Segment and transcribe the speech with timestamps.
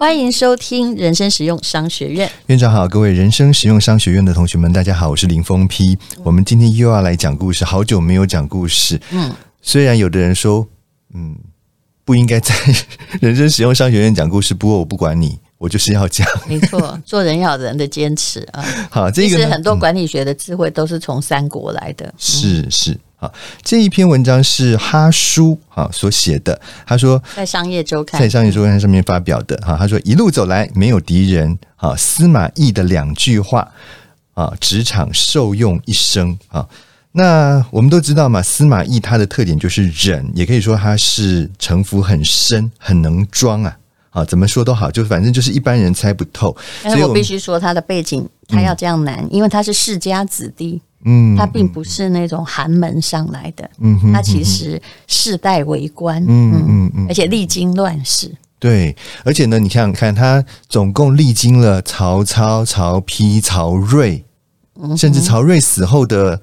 [0.00, 2.26] 欢迎收听人生实用商学院。
[2.46, 5.98] 院长好，各位人生实用商学院的同学们，大家好，我是林峰批。
[6.24, 8.98] 我们今天又要来讲故事，好久没有讲故事。
[9.10, 10.66] 嗯，虽然有的人说，
[11.12, 11.36] 嗯。
[12.02, 12.52] 不应该在
[13.20, 16.26] 人生实用商学院讲故事，不过我不管你，我就是要讲。
[16.48, 18.64] 没错，做人要有人的坚持啊。
[18.90, 22.12] 好，这个其实很多管理学的智慧都是从三国来的。
[22.16, 23.30] 是是，好，
[23.62, 26.58] 这一篇文章是哈叔啊所写的。
[26.86, 29.76] 他说，在商业周刊，在商业周刊上面发表的哈。
[29.78, 31.94] 他说，一路走来没有敌人啊。
[31.94, 33.70] 司马懿的两句话
[34.32, 36.66] 啊，职场受用一生啊。
[37.12, 43.76] 那我们都知道嘛，司马懿他的特点就是忍，也可以说他是城府很深，很能装啊。
[44.08, 46.56] 啊，怎么说都好，就反正就是一般人猜不透。
[46.82, 58.30] 但是我必须说他的背景，他要这样难，嗯、因为他是世家子弟，嗯，他并不是那种寒门上来的，嗯哼，他其实世代为官，嗯嗯嗯，嗯，而且历经乱世。
[58.58, 64.24] 对，而且呢，你想想看，他总共历经了曹操、曹丕、曹睿，
[64.96, 66.40] 甚至曹睿死后的。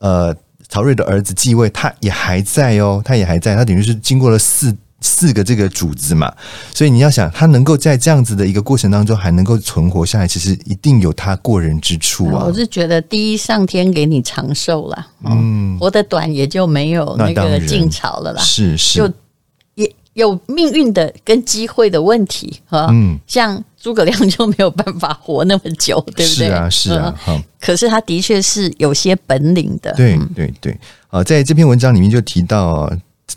[0.00, 0.34] 呃，
[0.66, 6.32] 曹睿的儿子继位，他也还在哦，他也还在，他等于是经过了四四个这个主子嘛，
[6.74, 12.44] 所以你要想他能够在这样子的一个过程当中还能够存活下来，其实一定有他过人之处啊。
[12.46, 19.12] 我是觉得第一上天给你长寿了，嗯，活得短也就没有那个晋朝了啦，是是，就
[19.74, 23.62] 也有命运的跟机会的问题哈，嗯，像。
[23.82, 26.48] 诸葛亮就没有办法活那么久，对不对？
[26.48, 27.14] 是啊，是啊。
[27.58, 29.90] 可是他的确是有些本领的。
[29.94, 30.78] 对对对。
[31.08, 32.92] 啊，在这篇文章里面就提到，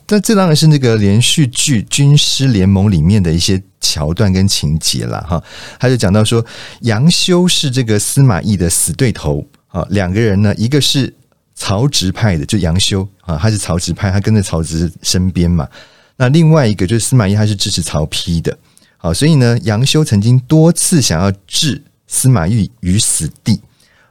[0.08, 5.44] 这这当然是那个连续剧《军师联盟》里面的一些桥段跟情节了哈。
[5.80, 6.44] 他就讲到说，
[6.82, 9.86] 杨修是这个司马懿的死对头啊。
[9.90, 11.14] 两个人呢，一个是
[11.56, 15.68] 曹植派的，就杨修啊，他是曹植派，他跟着曹植身边嘛。
[16.16, 18.58] 那另外一个就是司马懿，他是支持曹丕的。
[18.98, 23.60] 好，所以呢，杨修曾经多次想要置司马懿于死地。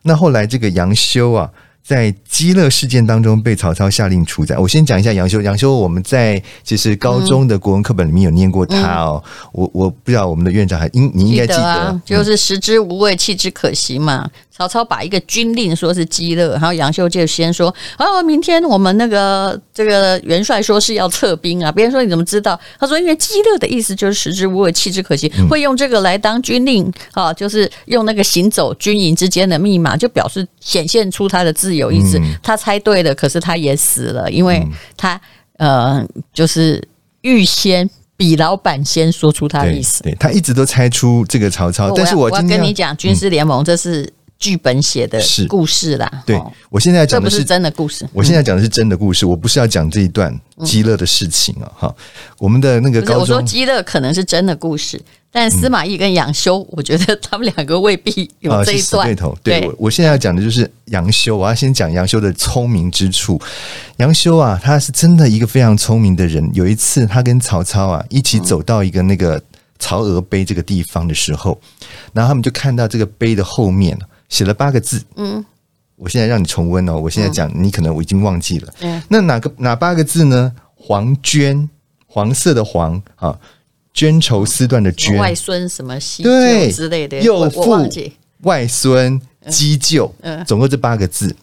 [0.03, 1.49] 那后来，这个杨修啊，
[1.85, 4.61] 在激乐事件当中被曹操下令处斩。
[4.61, 5.43] 我先讲一下杨修。
[5.43, 9.23] 杨修，我们在其实高中的国文课本里面有念过他哦。
[9.25, 14.31] 嗯、我我不知道我们的院长还应你应该记得，记得啊，就是食之无味，弃之可惜嘛。
[14.55, 22.61] 曹操把一个军令说是激乐，然后杨修就先说：“哦，明天我们那个这个元帅说是要撤兵啊。”别人说你怎么知道？
[22.79, 32.21] 他说：“因为激乐的意思就是食之无味，弃之可惜，会用这个来当军令啊，就是用那个行走军营之间的密码，就表示显现出他的自由意志。
[32.43, 34.63] 他猜对了，可是他也死了，因为
[34.99, 35.19] 他
[35.57, 36.87] 呃，就是
[37.23, 37.89] 预先
[38.19, 40.03] 比老板先说出他的意思。
[40.03, 46.37] 对，对他一直都猜出这个曹操，但是我跟你讲，军师联盟这是。”剧本写的故事啦，对，
[46.69, 48.05] 我现在讲的是，真的故事。
[48.13, 51.71] 我现在讲的是真的故事，我不是要讲这一段姬勒的事情啊。
[51.77, 51.95] 哈，
[52.39, 55.01] 我们的那个高中，我说姬勒可能是真的故事，
[55.31, 59.07] 但司马懿跟杨修，我觉得他们两个未必有这一段。
[59.07, 63.41] 对头，对，我我现在要讲的就是杨修，我要先讲杨修的聪明之处。
[63.99, 66.51] 杨修啊，他是真的一个非常聪明的人。
[66.53, 69.41] 有一次，他跟曹操啊一起走到一个那个
[69.79, 71.57] 曹娥碑这个地方的时候，
[72.13, 73.97] 然后他们就看到这个碑的后面。
[74.33, 75.45] 写了八个字，嗯，
[75.97, 76.99] 我现在让你重温哦。
[76.99, 78.75] 我现在讲，你可能我已经忘记了。
[78.81, 80.51] 嗯，那哪个哪八个字呢？
[80.75, 81.69] 黄绢，
[82.07, 83.39] 黄色的黄啊，
[83.95, 87.87] 绢绸丝缎的绢，外孙什么西对之类的，幼父
[88.41, 89.21] 外孙
[89.51, 91.37] 姬就，嗯，总共这八个字。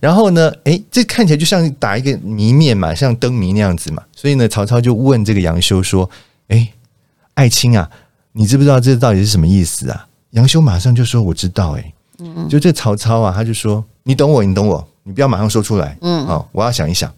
[0.00, 4.02] 然后呢，诶，这看起来就像打一个谜面嘛，像灯谜那样子嘛。
[4.16, 6.08] 所以呢，曹操就问这个杨修说
[6.48, 6.72] ：“诶，
[7.34, 7.88] 爱卿啊，
[8.32, 11.94] 你知不知道这到底是什么意思啊？”杨修马上就说：“我知道。”诶。
[12.48, 17.12] 就这曹操啊，他就说：“你懂我，你懂我，你不要马上说出来。”嗯，好，我要想一想。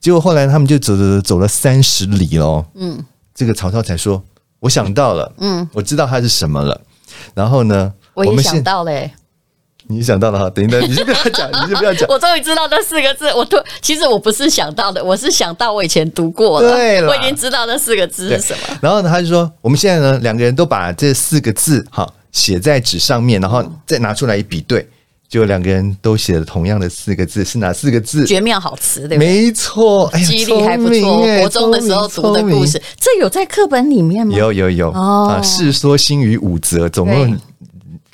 [0.00, 2.64] 结果后来他们就走走走走了三十里喽。
[2.74, 3.02] 嗯，
[3.34, 4.22] 这个曹操才说
[4.60, 6.80] ：“我想到了，嗯，我知道它是什么了。”
[7.34, 9.14] 然后呢，我也想到嘞、欸。
[9.86, 10.48] 你想到了哈？
[10.48, 12.08] 等一等，你就不要讲， 你就不要讲。
[12.08, 13.28] 我终于知道那四个字。
[13.34, 16.72] 我突其实我不是想到的，我是想到我以前读过了。
[16.72, 18.78] 对了，我已经知道那四个字是什么。
[18.80, 24.86] 然后呢，他就说：“我们现在呢，两个人都把这四个字哈。”写在纸上面，然后再拿出来一比对，
[25.28, 28.26] 就两个人都写了同样的四个字，是哪四个字？
[28.26, 29.44] 绝妙好词，对不对？
[29.44, 31.26] 没错，哎呀，记忆力还不错。
[31.38, 34.36] 国中的时候读的故事，这有在课本里面吗？
[34.36, 35.40] 有有有啊！
[35.40, 37.38] 世说新语五则，总共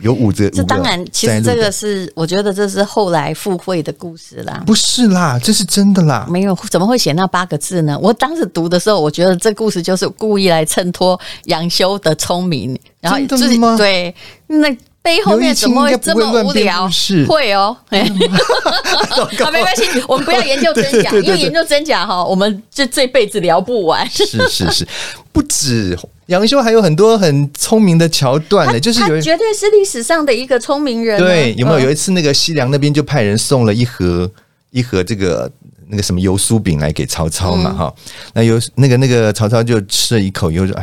[0.01, 0.49] 有五个。
[0.51, 4.63] 这当然，其实这个是我觉得这是后来附会的故事啦。
[4.67, 6.27] 不是啦，这是真的啦。
[6.31, 7.99] 没有，怎么会写那八个字呢？
[8.01, 14.15] 我当时读的时候，我觉得这故事就是故意来衬托杨修的聪明，然后就是对
[14.47, 14.77] 那。
[15.03, 16.87] 背后面怎么会这么无聊？
[16.91, 24.07] 是会哦， 好，没关系，我们不要研究真假， 因为研究真假哈，我们这这辈子聊不完。
[24.11, 24.87] 是是是，
[25.33, 31.19] 不止杨修还有很多很聪明的桥段呢， 就是有绝对是历史上的一个聪明人。
[31.19, 31.81] 对，有没有？
[31.81, 34.31] 有一次那个西凉那边就派人送了一盒
[34.71, 35.51] 一盒这个
[35.89, 37.95] 那个什么油酥饼来给曹操嘛哈，
[38.35, 40.75] 那有那个那个曹操就吃了一口以后就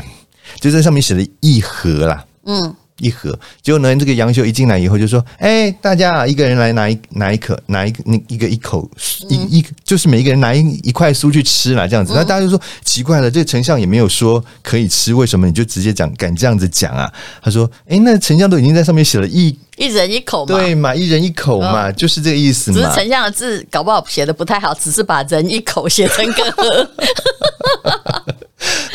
[0.59, 2.75] 就在上面写了一盒啦，嗯。
[2.99, 3.29] 一盒，
[3.61, 8.89] 结果呢，这个杨修一进来以后就说：“哎、欸，大家啊，一个人来拿一拿一颗，拿一那一个一口
[9.29, 12.13] 一一，就是每一个人拿一一块酥去吃啦，这样子。
[12.15, 17.07] 那大家就说奇怪了，这个丞相也没有说可以吃，为什么你就直接讲敢这样子讲啊？”
[17.39, 22.77] 他说：“哎、欸，那丞相都已经在上面写了一一人一口嘛，对嘛，一人一口嘛，就是这个意思嘛。
[22.77, 26.89] 只是丞相的字搞不好写的不太好，只是把人一口写成个。”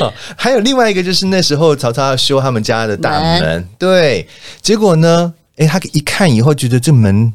[0.02, 3.68] 好， 还有另外一个，就是那时候曹操要修他们家的大门，门。
[3.78, 4.28] 对，
[4.60, 7.32] 结果呢，哎，他一看以后觉得这门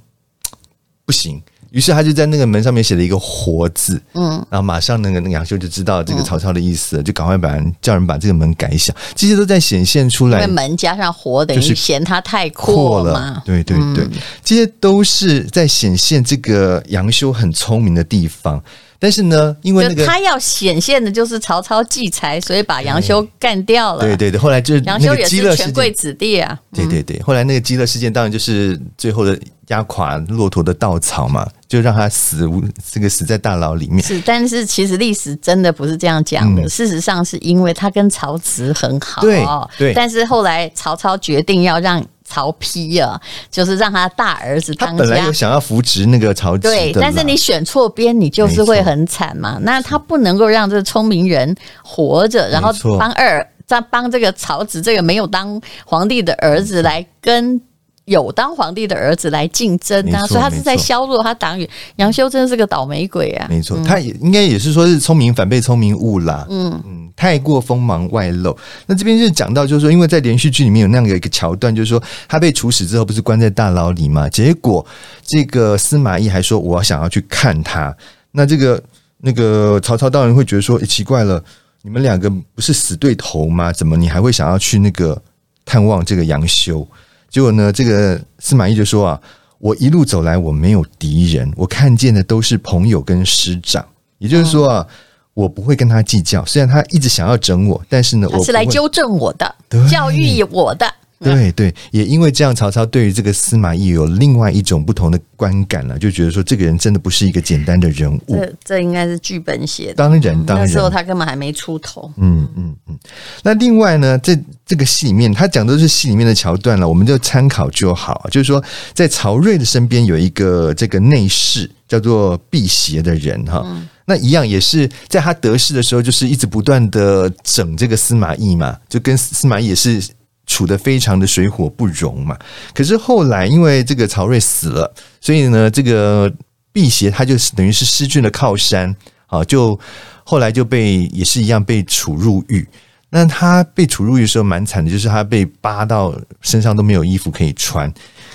[1.05, 1.41] 不行，
[1.71, 10.45] 于是他就在那个门上面写了一个“活”字，嗯，然后马上那个那个杨修就知道这个曹操的意思了，就赶快把人叫人把这个门改小，这些都在显现出来。
[10.47, 14.11] 门加上“活”等于嫌他太阔了，对对对，嗯、
[14.43, 18.61] 这些都是在显现这个杨修很聪明的地方。
[18.99, 24.01] 但是呢，因为那个他要显现的就是曹操忌才，所以把杨修干掉了。
[24.01, 26.57] 对对对，后来就是杨修也是权贵子弟啊。
[26.73, 34.01] 对对对，后来那个激乐事件当然就是最后的压垮骆驼的稻草嘛，就让他死无这个死在大牢里面。
[34.03, 36.63] 是，但是其实历史真的不是这样讲的。
[36.63, 39.45] 嗯、事实上是因为他跟曹植很好，对
[39.77, 39.93] 对。
[39.93, 42.03] 但是后来曹操决定要让。
[42.27, 43.19] 曹丕啊，
[43.49, 45.03] 就是让他大儿子当家。
[45.03, 49.57] 他本来有想要扶植那个曹植，对，但是你选错边，你就是会很惨嘛。
[49.61, 57.59] 那他不能够让这个聪明人活着，然后帮二再帮这个曹植这个没有当皇帝的儿子来跟。
[58.07, 61.69] 有当皇帝的儿子来竞争啊，所以他是在削弱他党羽。
[61.97, 63.47] 杨修真的是个倒霉鬼啊！
[63.49, 66.47] 没错，他也应该也是说是聪明反被聪明误啦。
[66.49, 68.57] 嗯嗯，太过锋芒外露。
[68.85, 74.29] 那这边就讲到，就是说，因为在连续剧里面有那样的一个桥段，就是说他被处死之后，不是关在大牢里嘛？
[74.29, 74.85] 结果
[75.25, 77.93] 这个司马懿还说我想要去看他。
[78.31, 78.81] 那这个
[79.17, 81.43] 那个曹操当然会觉得说，诶，奇怪了，
[81.81, 83.73] 你们两个不是死对头吗？
[83.73, 85.21] 怎么你还会想要去那个
[85.65, 86.87] 探望这个杨修？
[87.29, 89.21] 结果呢，这个司马懿就说啊，
[89.59, 93.85] 我一路走来，我没有敌人，我看见的都是朋友跟师长。
[94.17, 94.87] 也就是说啊，
[95.33, 96.43] 我不会跟他计较。
[96.45, 99.55] 虽然他一直想要整我，但是呢，我是来纠正我的，
[99.89, 100.91] 教育我的。
[101.19, 108.35] 对对，也因为这样，曹操对于这个司马懿有另外一种不同的观感了，就觉得说这个人真的不是一个简单的人物。
[108.35, 112.11] 这这应该是剧本写的，当然，当然，那时候他根本还没出头。
[112.17, 112.99] 嗯嗯嗯。
[113.41, 118.27] 那另外呢，在这个戏里面，他讲的都是戏里面的桥段了，我们就参考就好。
[118.29, 123.63] 就是说，在曹睿的身边有一个这个内侍，叫做辟邪的人哈。
[123.65, 130.03] 嗯、那一样也是在他得势的时候，就是一直不断的整这个司马懿嘛，就跟司马懿也是。
[130.49, 132.33] 处得非常的水火不容嘛，
[132.73, 136.33] 可是后来因为这个曹睿死了，所以呢，这个
[136.71, 139.77] 辟邪他就等于是失去了靠山啊，就
[140.23, 142.65] 后来就被也是一样被处入狱。
[143.09, 147.91] 那他被处入狱的时候蛮惨的，就是他被扒到身上都没有衣服可以穿。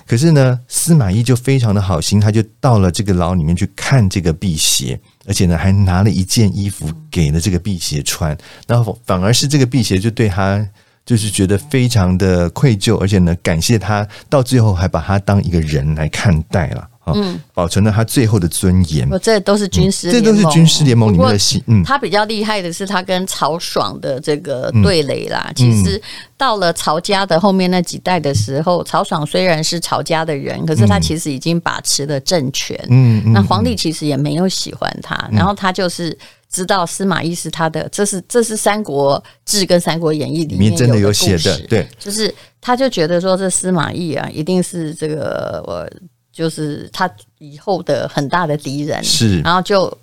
[0.06, 8.36] 可是呢，司马懿就非常的好心，他就到了这个牢里面去看这个辟邪，而且呢还拿了一件衣服给了这个辟邪穿，
[8.66, 10.66] 然后反而是这个辟邪就对他。
[11.04, 19.08] 就是觉得非常的愧疚，而且呢，感谢他到最后还把他当一个人来看待了，嗯，保存了他最后的尊严。
[19.10, 21.62] 我这都是军师、嗯，这都是军师联盟里面的戏。
[21.66, 25.50] 嗯，他比较厉害的是他跟曹爽的这个对垒啦。
[25.50, 26.00] 嗯、其实
[26.36, 32.78] 到了曹家的后面那几代的时候，曹爽虽然是曹家的人，可是他其实已经把持了政权。
[32.88, 36.16] 嗯，那皇帝其实也没有喜欢他，嗯、然后他就是。
[36.52, 42.30] 知道司马懿是他的，这是这是《三国志》跟《三国演义》里面真的有写的，对，就是
[42.60, 45.90] 他就觉得说这司马懿啊，一定是这个我
[46.32, 47.08] 就是他
[47.38, 49.96] 以后的很大的敌人，是，然后就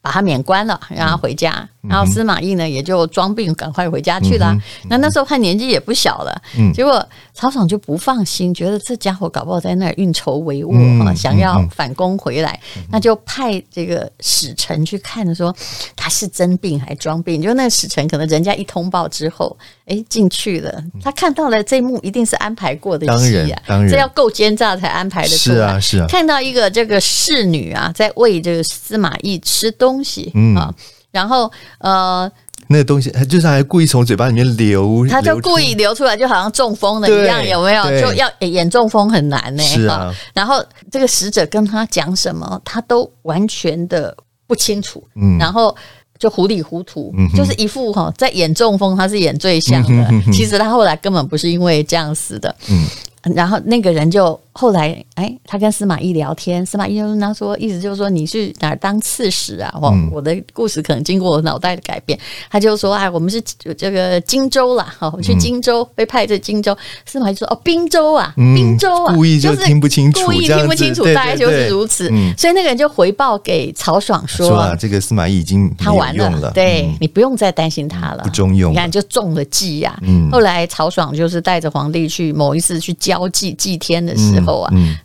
[0.00, 4.52] 把他免官了，让他回家，然后司马懿呢也就装病赶快回家去了。
[4.52, 15.54] 嗯、那那时候他年纪也不小了，嗯、结果曹爽就不放心，觉得这家伙搞不好在那儿运筹帷幄啊，嗯、想要反攻回来，嗯、那就派这个使臣去看，说
[15.94, 17.40] 他是真病还装病。
[17.40, 25.56] 就那个使臣可能人家一通报之后，哎进去了，他看到了这一幕，一定是安排过的戏啊，当然，这要够奸诈才安排的出来。
[25.56, 30.74] 是啊，是啊，看到一个这个侍女啊，在喂这个司马懿吃东西，嗯啊。
[31.16, 32.30] 然后呃，
[32.68, 37.84] 那个东西他就是还故意从嘴巴里面流，他就故意流出来，就好像中风了一样，有没有？
[37.98, 39.62] 就要演中风很难呢。
[39.62, 40.14] 是啊。
[40.34, 44.14] 然后这个使者跟他讲什么，他都完全的
[44.46, 45.02] 不清楚。
[45.14, 45.38] 嗯。
[45.38, 45.74] 然后
[46.18, 50.12] 就糊里糊涂，就是一副哈在演中风，他是演最像的。
[50.30, 52.54] 其实他后来根本不是因为这样死的。
[52.68, 52.86] 嗯。
[53.34, 54.38] 然后那个人就。
[54.58, 59.70] 后来，哎，他跟司马懿聊天，司马懿就跟他说，意思就是说你去哪儿当刺史啊？
[59.80, 62.18] 我、嗯、我的故事可能经过我脑袋的改变，
[62.50, 63.38] 他就说，哎，我们是
[63.76, 66.74] 这个荆州啦，哦，我去荆州、嗯、被派去荆州。
[67.04, 72.08] 司马懿说，哦，滨州啊，滨州啊，故意就听不清楚，故意听不清楚，大概就是如此。
[72.10, 80.00] 嗯、所以那个人就回报给曹爽说，说啊，这个司马懿已经他完了，对、嗯、你不用再担心他了，不中用，你看就中了计呀、
[80.32, 84.70] 后来曹爽就是带着皇帝去某一次去交际祭天的时候啊。
[84.72, 84.98] 嗯嗯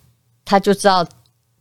[0.43, 1.07] 他就知道，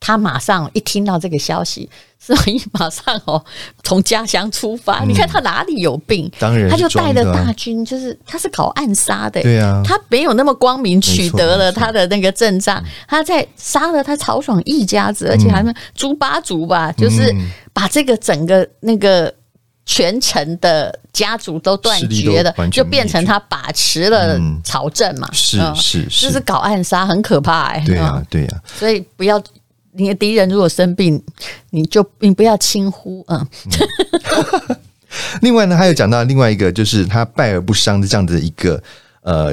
[0.01, 3.45] 他马上一听到这个消息，司马懿马上哦
[3.85, 5.05] 从家乡出发。
[5.05, 6.29] 嗯、你看他哪里有病？
[6.41, 9.41] 当然，他就带着大军，就是他是搞暗杀的。
[9.43, 15.63] 对啊，他没有那么光明取得了他的那个阵仗，他在杀了他曹爽一家子，而且还
[15.95, 17.33] 诛八族吧，嗯、就是
[17.73, 19.33] 把这个整个那个。
[19.87, 25.29] 全城的家族都断绝了，就变成他把持了朝政嘛。
[25.33, 27.83] 是是是，就是搞暗杀，很可怕哎。
[27.85, 29.43] 对呀对呀，所以不要
[29.93, 31.21] 你的敌人如果生病，
[31.71, 33.47] 你就你不要轻忽嗯。
[35.43, 38.81] 另外呢，还有讲到另外一个，就是他败而不伤的这样的一个
[39.23, 39.53] 呃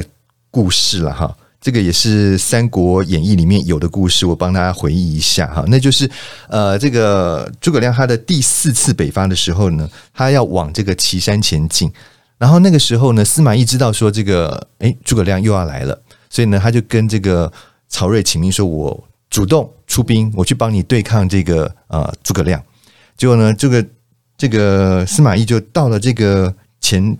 [0.51, 1.35] 故事了哈。
[1.67, 5.65] 这个也是《三国演义》里面有的故事，我帮大家回忆一下哈。
[5.67, 6.09] 那就是
[6.47, 11.91] 呃，这个诸葛亮他的第四次北伐的时候呢，他要往这个岐山前进。
[12.37, 17.51] 然后那个时候呢，司马懿知道说这个诶，诸葛亮又要来了，所以呢，他就跟这个
[17.89, 22.63] 曹睿请命说：“我主动出兵，我去帮你对抗这个呃诸葛亮。”
[23.17, 23.85] 结果呢，这个
[24.37, 27.17] 这个司马懿就到了这个前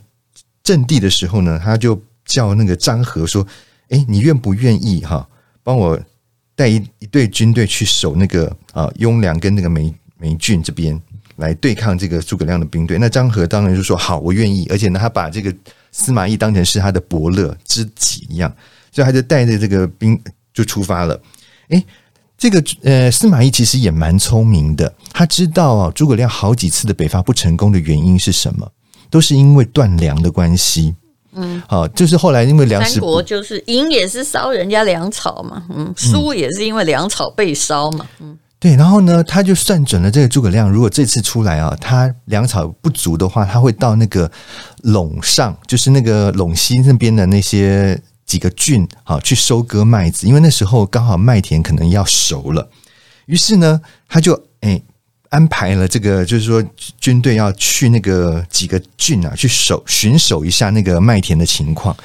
[0.63, 3.45] 阵地的时候呢，他就叫那个张合说。
[3.89, 5.27] 哎，你愿不愿意哈？
[5.63, 5.99] 帮我
[6.55, 10.99] 带一一队军队去守那个啊雍凉跟那个眉眉郡这边
[11.35, 12.97] 来对抗这个诸葛亮的兵队？
[12.97, 14.65] 那张合当然就说好，我愿意。
[14.69, 15.53] 而且呢，他把这个
[15.91, 18.51] 司马懿当成是他的伯乐知己一样，
[18.91, 20.19] 所以他就带着这个兵
[20.53, 21.21] 就出发了。
[21.69, 21.83] 哎，
[22.37, 28.71] 这个呃，司马懿其实也蛮聪明的，他知道啊诸葛亮好几次的北伐不成功的原因是什么，
[29.09, 30.95] 都是因为断粮的关系。
[31.37, 44.29] 嗯，好，就是后来因为粮食，三国就是赢也是烧人家粮草嘛，嗯，输也是因为粮草被烧嘛，嗯，对，然后呢，他就算准了这个诸葛亮，如果这次出来啊，他粮草不足的话，他会到那个
[44.83, 52.67] 陇上，就是那个陇西那边的那些几个郡啊，去收割麦子，因为那时候刚好麦田可能要熟了，
[53.27, 54.81] 于是呢，他就哎。
[55.29, 56.63] 安排了这个，就是说
[56.99, 61.95] 军队要去那个几个郡啊，去守巡守一下那个麦田的情况。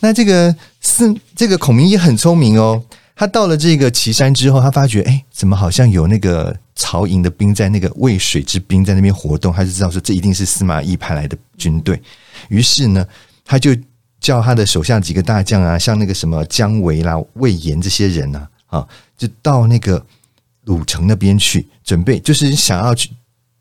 [0.00, 2.82] 那这个是这个孔明也很聪明哦，
[3.16, 12.00] 他到了这个岐山之后，他发觉哎，怎么好像有那个曹营的兵在那个渭水之滨在那边活动，他就知道说这一定是司马懿派来的军队。
[12.48, 13.04] 于是呢，
[13.44, 13.76] 他就
[14.20, 20.04] 叫他的手下几个大将啊，像那个什么姜维啦、魏延这些人啊，啊，就到那个。
[20.68, 23.10] 鲁城那边去准备，就是想要去，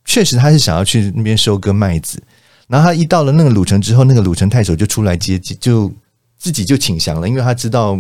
[0.06, 2.22] 确实他是想要去那边收割麦子。
[2.68, 5.90] 然后他一到了那个鲁城之后，那个鲁城太守就出来接机，就
[6.38, 7.98] 自己就请降了，因为他知道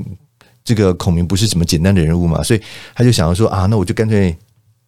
[0.63, 2.61] 这个孔明不是什么简单的人物嘛，所以
[2.93, 4.35] 他就想要说啊，那我就干脆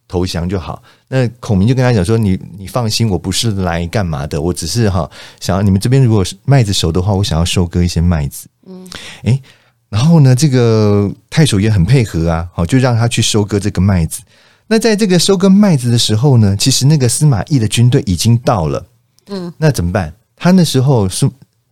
[0.06, 0.82] 投降就好。
[1.08, 5.10] 那孔明就跟他讲说：“你你放心，我不是来干嘛的，我只是哈
[5.40, 8.86] 想要你们这边如果麦子熟的话，我想要收割一些麦子。”嗯，
[9.22, 9.42] 诶。
[9.90, 14.22] 然后呢，这个太守也很配合啊，好，就让他去收割这个麦子。
[14.68, 18.86] 那在这个收割麦子的时候呢，其实那个司马懿的军队已经到了。
[19.26, 20.14] 嗯，那怎么办？
[20.36, 21.28] 他那时候是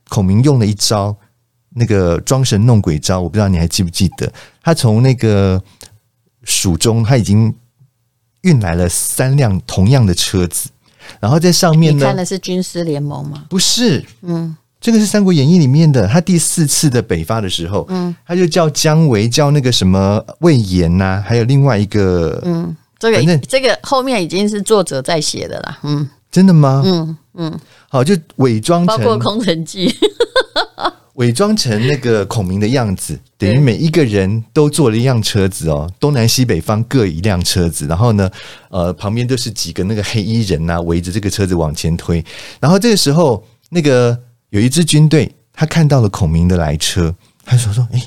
[0.08, 1.16] 孔明用了一招，
[1.70, 4.32] 那个装神弄鬼招，我不知道你还记不记得？
[4.64, 5.62] 他从那个
[6.42, 7.54] 蜀中，他已经
[8.40, 10.68] 运来了三辆同样的车子，
[11.20, 13.46] 然后在上面呢，你看的是军师联盟吗？
[13.48, 14.56] 不是，嗯。
[14.88, 26.82] 这个是《三国演义》里面的，他第四次的北伐的时候，嗯，他就叫姜维，叫那个什么魏延呐，还有另外一个，嗯，这个反正这个后面已经是作者在写的啦，嗯，真的吗？
[26.86, 29.94] 嗯嗯，好，就伪装成包括空城计。
[31.16, 38.30] 伪装成那个孔明的样子，等于每一个人都坐了一辆车子哦，东南西北方各一辆车子，然后呢，
[38.70, 42.24] 呃，旁边都是几个那个黑衣人呐、啊，围着这个车子往前推。
[42.58, 44.18] 然后这个时候，那个
[44.50, 47.14] 有一支军队，他看到了孔明的来车，
[47.44, 48.02] 他说说，诶，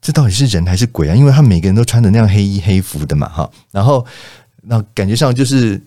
[0.00, 1.14] 这到底是人还是鬼啊？
[1.14, 3.50] 因为他每个人都穿着那样黑衣黑服的嘛，哈。
[3.70, 4.04] 然后
[4.62, 5.80] 那感觉上就是。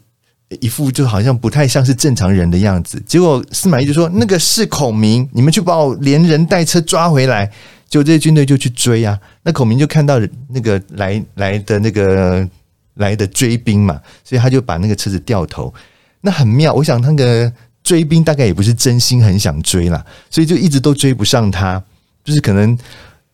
[0.61, 7.51] 一副就好像不太像是正常人的样子，结果司马懿就说：“那个是孔明，你们去把我连人带车抓回来。”
[7.87, 12.49] 就这些军队就去追啊，那孔明就看到那个来来的那个
[12.95, 15.71] 来的追兵嘛，所以他就把那个车子掉头。
[16.19, 21.83] 那很妙，我想那个追兵大概也不是真心很想追啦，所以就一直都追不上他，
[22.23, 22.77] 就是可能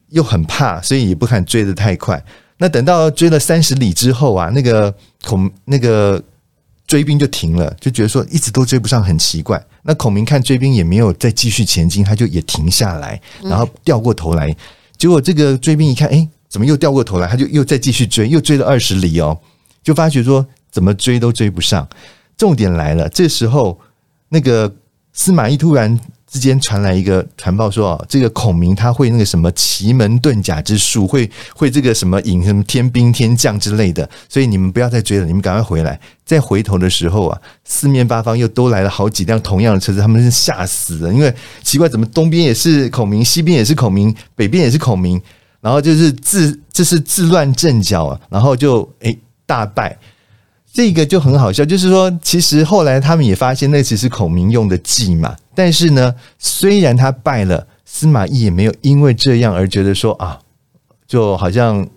[0.10, 2.24] 又很怕，所以也不敢追得太快。
[2.58, 6.22] 那等到追了三十里之后啊，那个孔那个。
[6.88, 9.60] 追兵就停了，就觉得说一直都追不上，很奇怪。
[9.82, 14.56] 那孔明看追兵也没有再继续前进，他就也停下来，然后掉过头来。
[14.96, 17.28] 结果这个追兵一看，哎，怎么又掉过头来？
[17.28, 19.36] 他就又再继续追，又追了二十里哦，
[19.84, 21.90] 就发觉说怎么追都追不上。
[22.38, 23.80] 重点来了，这时候
[24.30, 24.74] 那个
[25.14, 26.00] 司马懿突然。
[26.28, 35.98] 之间传来一个传报说啊，这个孔明他会那个什么奇门遁甲之术，会会这个什么引什么天兵天将之类的，所以你们不要再追了，你们赶快回来。
[36.26, 45.22] 再回头的时候啊，四面八方又都来了好几辆同样的车子，他们是吓死了，因为奇怪，怎么东边也是孔明，西边也是孔明，北边也是孔明，
[45.62, 49.98] 然后就是自这是自乱阵脚啊，然后就诶大败。
[50.76, 55.34] 这个就很好笑，就是说，其实后来他们也发现那只是孔明用的计嘛。
[55.56, 60.38] 但是呢，虽然他败了，司马懿也没有因为这样而觉得说啊，
[61.08, 61.88] 就好像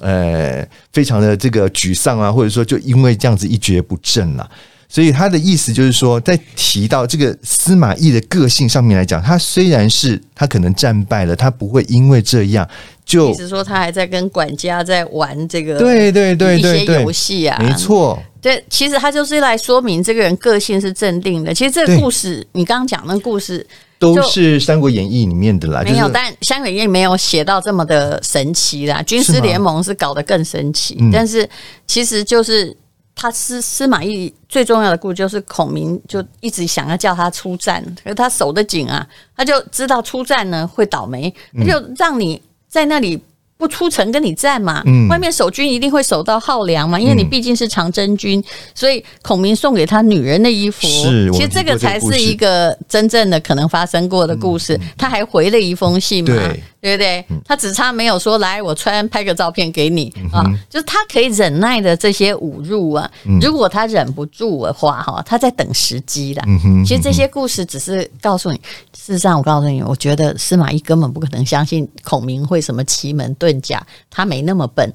[0.00, 4.50] 呃非常的这个沮丧啊，或者说就因为这样子一蹶不振了。
[4.88, 12.66] 所以他的意思就是说，在提到这个司马懿的个性上面来讲，他虽然是他可能战败了，他不会因为这样。
[13.04, 18.18] 就，意思说他还在跟管家在玩这个，对对对对，一些游戏啊，没错。
[18.40, 21.52] 对，其实他就是来说明这个人个性是镇定的。
[21.52, 23.66] 其实这个故事，你刚刚讲的故事
[23.98, 29.02] 都是《三国演义》里面的啦，没有，但《三国演义》没有写到这么的神奇啦。
[29.02, 31.48] 军师联盟是搞得更神奇，但是
[31.86, 32.74] 其实就是
[33.18, 42.40] 他司司马懿最重要的故事就是孔明就一直想要叫他出战，可是他守得紧啊，他就知道出战呢会倒霉，他就让你。
[42.70, 43.18] 在那里
[43.56, 54.76] 不出城跟你战嘛，嗯、外面守军一定会守到耗粮嘛，因为你毕竟是长征军，嗯、所以孔明送给他女人的衣服，是其实这个才是一个真正的可能发生过的故事。
[54.76, 56.36] 嗯、他还回了一封信嘛。
[56.80, 57.40] 对对不对？
[57.44, 63.10] 他只差没有说来，我穿拍个照片给你啊，就是他可以忍耐的这些侮辱啊。
[63.40, 66.44] 如果他忍不住的话，哈，他在等时机啦。
[66.86, 68.56] 其实这些故事只是告诉你，
[68.96, 74.90] 事实上我告诉你，我觉得司马懿根本不可能相信孔明会什么奇门遁甲，他没那么笨。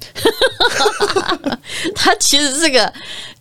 [1.94, 2.92] 他其实是个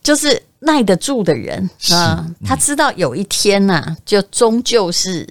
[0.03, 5.27] 就是耐得住的人啊，他知道有一天呐，就终究是。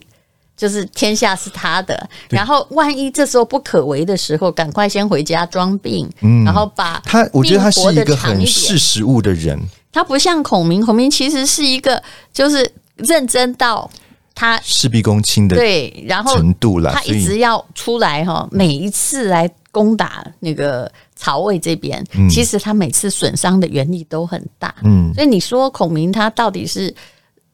[0.63, 9.59] 就是天下是他的，然后万一这时候不可为的时候，赶快先回家装病，嗯，然后把他，我觉得他是一个很识时务的人。
[9.91, 12.01] 他不像孔明，孔明其实是一个
[12.33, 13.91] 就是认真到
[14.37, 16.93] 他事必躬亲的对，然后程度了。
[16.93, 26.95] 他一直要出来哈，每一次来攻打那个曹魏这边，其实他每次损伤的原力都很大，嗯，所以你说孔明他到底是？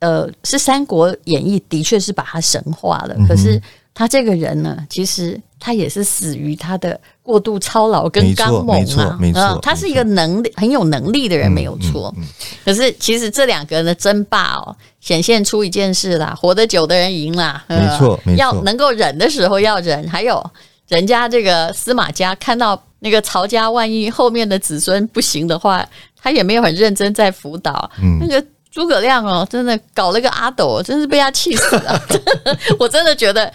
[0.01, 3.61] 呃，是《三国演义》的确是把他神化了，嗯、可是
[3.93, 12.15] 他这个人呢，其实他也是死于他的过度操劳跟刚猛啊，没错，没错、呃，他是一个能力很有能力的人，没有错。
[12.17, 12.29] 嗯嗯嗯、
[12.65, 20.49] 可是其实这两个人的争霸哦，显现出一件事啦，活得久的人赢啦，呃、没错，没错，要能够忍的时候要忍，还有
[20.87, 25.85] 人家这个司马家看到那个曹家万一后面的子孙不行的话，
[26.23, 28.47] 他也没有很认真在辅导、嗯、那个。
[28.79, 32.01] 诸葛亮哦，真的搞了个阿斗，真是被他气死了。
[32.79, 33.53] 我真的觉得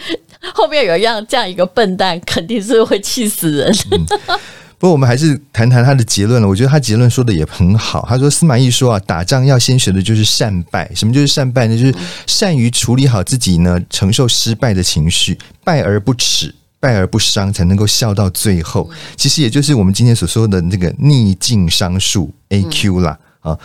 [0.53, 3.73] 后面有一样这样一个笨蛋，肯定是会气死人。
[3.91, 4.05] 嗯、
[4.77, 6.47] 不过我们还是谈谈他的结论了。
[6.49, 8.05] 我觉得他结论说的也很好。
[8.09, 10.91] 他说司马懿说啊，打仗要先学的就是善败。
[10.93, 11.77] 什么就是善败呢？
[11.77, 11.95] 就是
[12.27, 18.89] 善于处理好自己呢承受失败的情绪，败而不耻，败而不伤，才能够笑到最后。
[19.15, 23.57] 其实也就是我们今天所说的那个逆境商数 A Q 啦啊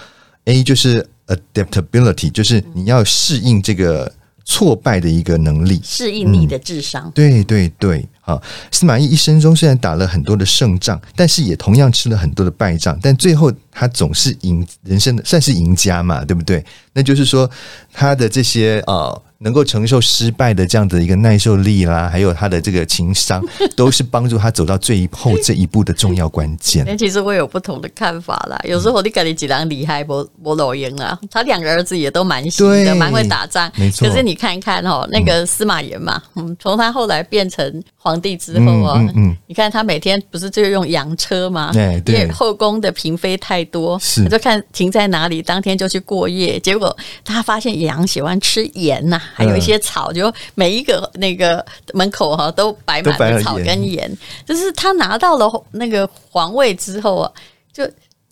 [0.45, 1.05] ，A 就是。
[1.29, 4.11] Adaptability 就是你要适应这个
[4.45, 7.07] 挫败的一个能力，适应你的智商。
[7.09, 16.65] 嗯、对对对，好，司马懿一生中虽然打了很多的胜仗，但是也同样吃了很多的败仗，但最后他总是赢，人生的算是赢家嘛，对不对？
[16.93, 17.51] 那就是说
[17.93, 19.23] 他的这些呃。
[19.41, 23.41] 能够承受失败的这样的一个耐受力啦，还有他的这个情商，
[23.77, 26.85] 都是帮助他走到最后这一步的重要关键。
[26.85, 28.61] 那其实我有不同的看法啦。
[28.65, 31.17] 有时候你感觉几郎厉害，不不老赢啊。
[31.31, 33.71] 他两个儿子也都蛮行的，蛮会打仗。
[33.77, 34.09] 没错。
[34.09, 41.71] 可是你看一看哦，那个司马炎嘛，嗯，从他后来变成皇帝之后啊，嗯，嗯，你看他每天不是就用洋车吗？
[41.73, 46.59] 对，因为后宫的嫔妃太多，是，就看停在哪里，当天就去过夜。
[46.59, 49.28] 结果他发现羊喜欢吃盐呐、啊。
[49.35, 51.65] 还有一些草，就每一个那个
[51.95, 54.11] 门口哈都摆满了草跟盐。
[54.45, 57.33] 就是他拿到了那个皇位之后啊，
[57.73, 57.89] 就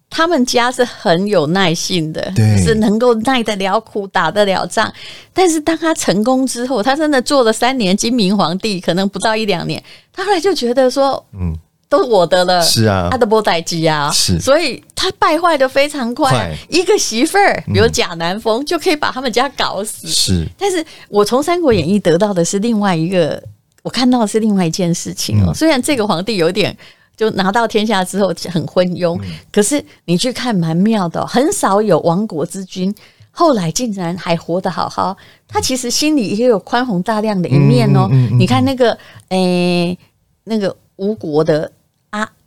[0.09, 2.33] 他们家是很有耐性的，
[2.65, 4.93] 是能够耐得了苦、打得了仗。
[5.33, 9.83] 但是当他成功之后，他真的做了三年金明皇帝，可能不到一两年，
[10.13, 11.57] 他后来就觉得说，嗯。
[11.89, 20.09] 都是我的了，是啊，他的波代机啊，是，所以他败坏的非常快，快一个媳妇儿，比如贾南风、嗯，就可以把他们家搞死。
[20.09, 23.41] 是，但是我从《三国演义》得到的是另外一个，
[23.85, 25.51] 我看到的是另外一件事情哦。
[25.51, 26.77] 嗯、虽然这个皇帝有点
[27.17, 32.93] 就拿到天下之后很昏庸，嗯、可是你去看蛮妙的，很少有亡国之君
[33.31, 35.17] 后来竟然还活得好好。
[35.47, 38.09] 他其实心里也有宽宏大量的一面哦。
[38.11, 38.91] 嗯嗯嗯、你看那个，
[39.29, 39.99] 诶、欸，
[40.43, 41.71] 那个吴国的。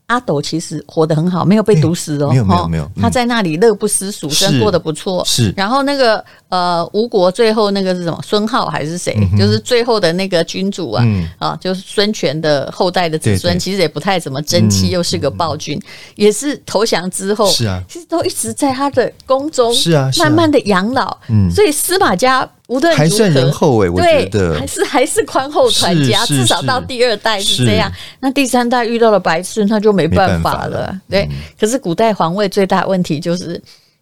[0.10, 2.30] 阿斗其实活得很好，没有被毒死哦。
[2.30, 5.24] 没有没有没有，他在那里乐不思蜀，生过得不错。
[5.24, 8.20] 是，然后那个呃，吴国最后那个是什么？
[8.26, 9.16] 孙浩还是谁？
[9.38, 11.06] 就是最后的那个君主啊，
[11.38, 15.80] 啊，就是孙权的后代的子孙，其实也不太怎么争气，又是个暴君，
[16.16, 21.16] 也是投降之后，是啊，其实都一直在他的宫中，是啊，慢慢的养老。
[21.30, 22.50] 嗯，所以司马家。
[22.70, 27.92] 无论还算仁厚诶，我觉得还是还是宽厚传家，至少到第二代是这样。
[28.20, 30.60] 那第三代遇到了白痴，那就没办法了。
[30.60, 33.60] 法了对、嗯，可是古代皇位最大问题就是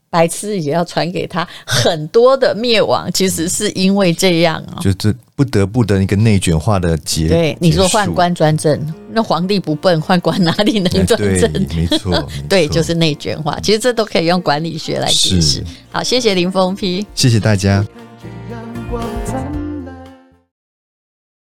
[0.09, 7.29] 白痴也要传给他，很多的灭亡其实是因为这样啊、哦，就这不得不的一个内卷化的结。
[7.29, 8.77] 对，你说宦官专政，
[9.11, 11.49] 那皇帝不笨，宦官哪里能专政？
[11.73, 13.57] 没错，对，就是内卷化。
[13.61, 15.63] 其实这都可以用管理学来解释。
[15.89, 17.85] 好，谢谢林峰批，谢谢大家。